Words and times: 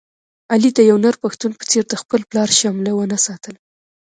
علي 0.51 0.69
د 0.77 0.79
یو 0.89 0.97
نر 1.05 1.15
پښتون 1.23 1.51
په 1.59 1.63
څېر 1.71 1.83
د 1.89 1.93
خپل 2.01 2.21
پلار 2.29 2.49
شمله 2.59 2.91
و 2.93 3.01
نه 3.11 3.17
ساتله. 3.25 3.59